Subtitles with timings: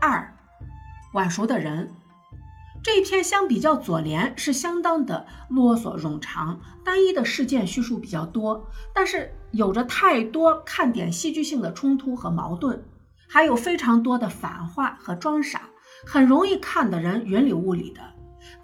[0.00, 0.34] 二，
[1.12, 1.92] 晚熟的人。
[2.82, 12.82] 这一篇相比较左联是相当的啰嗦冗长，单一的事件叙述比较多，但是有着太多看点戏剧性的冲突和矛盾，
[13.28, 15.68] 还有非常多的反话和装傻，
[16.06, 18.00] 很容易看的人云里雾里的。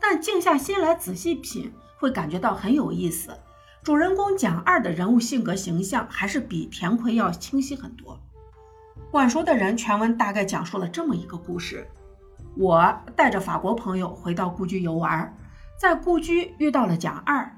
[0.01, 3.37] 但静下心来仔细品，会感觉到很有意思。
[3.83, 8.19] 主人公蒋二的人物性格形象还是比田奎要清晰很多。
[9.13, 11.87] 晚熟的人全文大概讲述了这么一个故事。
[12.57, 15.37] 我带着法国朋友回到故居游玩，
[15.81, 17.57] 在故居遇到了蒋二，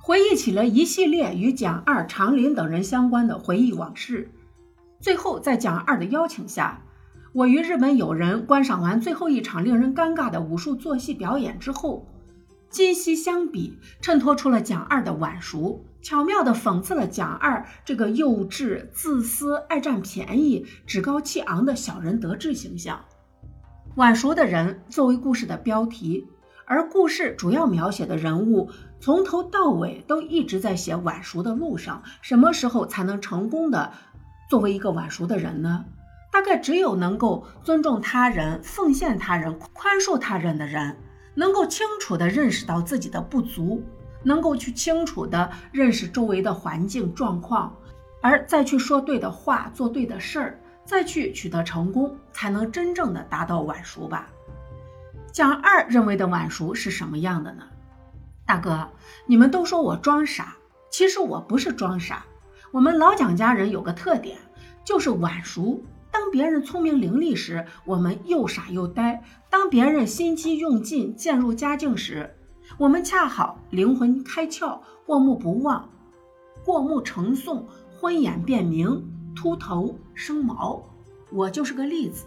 [0.00, 4.30] 回忆起了一系列与蒋二、长林等人相关的回忆往事。
[5.00, 6.80] 最后，在蒋二的邀请下，
[7.32, 12.06] 我与日本友人观赏完最后一场令人尴尬的武术作戏表演之后，
[12.76, 23.02] 今昔相比，衬托出了蒋二的晚熟，巧妙地讽刺了蒋二这个幼稚、自私、爱占便宜、趾高气昂的小人得志形象。
[23.94, 26.26] 晚熟的人作为故事的标题，
[26.66, 32.02] 而故事主要描写的人物从头到尾都一直在写晚熟的路上。
[32.20, 33.90] 什么时候才能成功的
[34.50, 35.86] 作为一个晚熟的人呢？
[36.30, 40.98] 大概只有能够尊重他人、奉献他人、宽恕他人的人，
[41.36, 43.84] 能够清楚的认识到自己的不足，
[44.24, 47.76] 能够去清楚的认识周围的环境状况，
[48.20, 50.60] 而再去说对的话、做对的事儿。
[50.84, 54.28] 再去取得成功，才能真正的达到晚熟吧。
[55.32, 57.64] 蒋二认为的晚熟是什么样的呢？
[58.46, 58.88] 大哥，
[59.26, 60.56] 你们都说我装傻，
[60.88, 62.24] 其实我不是装傻。
[62.70, 64.38] 我们老蒋家人有个特点，
[64.84, 65.82] 就是晚熟。
[66.18, 72.34] 当别人聪明伶俐时，我们又傻又呆；当别人心机用尽、渐入佳境时，
[72.78, 75.90] 我们恰好灵魂开窍、过目不忘。
[76.64, 77.64] 过目成诵，
[78.00, 79.06] 昏眼变明。
[79.36, 80.82] 秃头生毛，
[81.30, 82.24] 我就是个例子。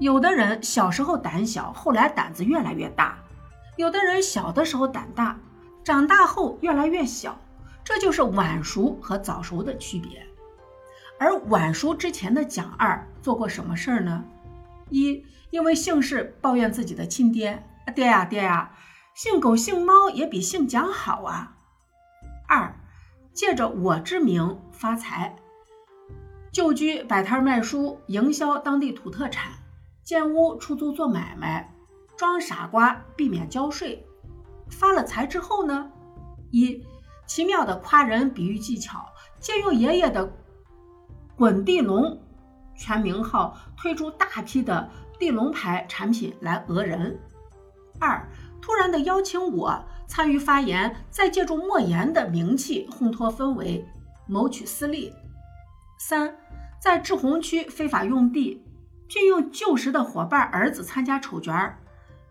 [0.00, 3.18] 有的人小时候胆小，后来胆子越来越大；
[3.76, 5.38] 有的人小的时候胆大，
[5.84, 7.38] 长大后越来越小。
[7.84, 10.26] 这就是晚熟和早熟的区别。
[11.18, 14.24] 而晚熟之前的蒋二做过什么事儿呢？
[14.90, 18.72] 一，因为姓氏抱怨自己的亲爹：“爹呀爹呀，
[19.14, 21.56] 姓狗姓猫也比姓蒋好啊。”
[22.48, 22.80] 二。
[23.32, 25.36] 借着我之名发财，
[26.50, 29.52] 旧居摆摊卖书，营销当地土特产，
[30.02, 31.74] 建屋出租做买卖，
[32.16, 34.06] 装傻瓜避免交税。
[34.70, 35.90] 发了财之后呢？
[36.50, 36.82] 一
[37.26, 39.04] 奇妙的夸人比喻技巧，
[39.38, 40.32] 借用爷爷的
[41.36, 42.18] 滚地龙
[42.74, 44.88] 全名号，推出大批的
[45.18, 47.18] 地龙牌产品来讹人。
[47.98, 48.26] 二
[48.60, 49.84] 突然的邀请我。
[50.08, 53.84] 参与发言，再借助莫言的名气烘托氛围，
[54.28, 55.12] 谋取私利。
[55.98, 56.32] 三，
[56.80, 58.62] 在志洪区非法用地，
[59.08, 61.76] 聘用旧时的伙伴儿子参加丑角儿，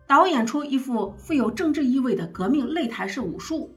[0.08, 3.76] 导演出一副富有政治意味的革命擂台式武术。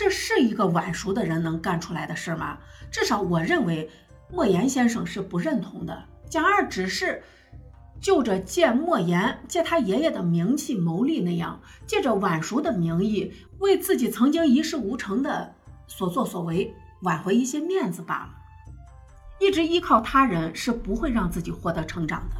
[0.00, 2.56] 这是一个晚熟的人能干出来的事吗？
[2.90, 3.90] 至少我认为，
[4.32, 6.04] 莫言先生是不认同的。
[6.30, 7.22] 蒋二只是。
[8.00, 15.54] 就着借莫言借他爷爷的名气谋利那样，借着晚熟的名义为自己曾经一事无成的
[15.86, 18.30] 所作所为挽回一些面子罢了。
[19.38, 22.36] 一直依靠他人是不会让自己获得成长的。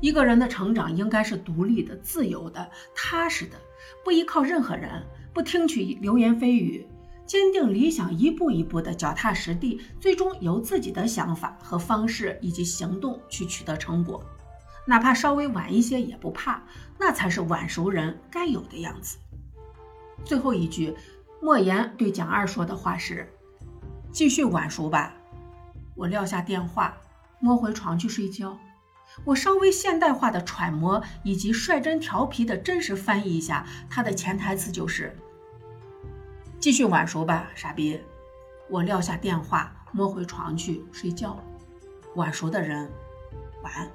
[0.00, 3.56] 一个人的成长应该是独立的、自由的、踏实的，
[4.04, 5.02] 不依靠任何人，
[5.32, 6.86] 不听取流言蜚语，
[7.24, 14.22] 坚定理想，一步一步的脚踏实地，最终由自己的想法和方式以及行动去取得成果。
[14.86, 16.62] 哪怕稍微晚一些也不怕，
[16.98, 19.18] 那才是晚熟人该有的样子。
[20.24, 20.94] 最后一句，
[21.40, 23.28] 莫言对蒋二说的话是
[24.12, 25.14] ：“继续晚熟吧。”
[25.96, 26.96] 我撂下电话，
[27.40, 28.56] 摸回床去睡觉。
[29.24, 35.16] 我稍微现代化的揣摩以及率真调皮的真实翻译一下，他的潜台词就是
[36.60, 38.00] ：“继续晚熟吧，傻逼。”
[38.68, 41.38] 我撂下电话，摸回床去睡觉。
[42.16, 42.90] 晚熟的人，
[43.62, 43.90] 晚安。